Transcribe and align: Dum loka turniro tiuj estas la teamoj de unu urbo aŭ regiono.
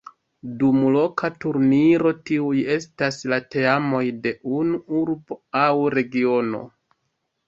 Dum 0.61 0.77
loka 0.93 1.27
turniro 1.43 2.13
tiuj 2.29 2.55
estas 2.75 3.19
la 3.33 3.39
teamoj 3.55 4.01
de 4.23 4.31
unu 4.61 4.79
urbo 5.01 5.37
aŭ 5.65 5.69
regiono. 5.97 6.63